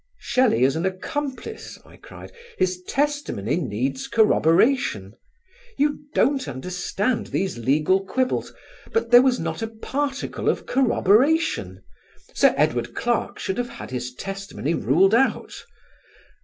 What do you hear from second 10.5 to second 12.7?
corroboration. Sir